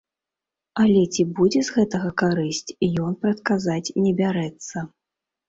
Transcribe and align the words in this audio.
Але 0.83 1.01
ці 1.15 1.25
будзе 1.39 1.61
з 1.67 1.75
гэтага 1.75 2.09
карысць, 2.23 2.73
ён 3.09 3.19
прадказаць 3.27 3.93
не 4.09 4.17
бярэцца. 4.25 4.77